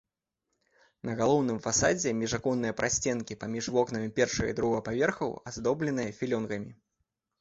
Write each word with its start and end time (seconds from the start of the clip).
На 1.09 1.13
галоўным 1.19 1.59
фасадзе 1.65 2.13
міжаконныя 2.23 2.75
прасценкі 2.79 3.39
паміж 3.43 3.69
вокнамі 3.75 4.09
першага 4.21 4.49
і 4.55 4.57
другога 4.61 4.81
паверхаў 4.89 5.31
аздоблены 5.53 6.09
філёнгамі. 6.23 6.71